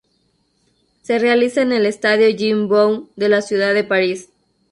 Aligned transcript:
Se 1.03 1.19
realiza 1.19 1.61
en 1.61 1.71
el 1.71 1.85
Estadio 1.85 2.27
Jean-Bouin 2.31 3.09
de 3.15 3.29
la 3.29 3.43
ciudad 3.43 3.75
de 3.75 3.83
París. 3.83 4.29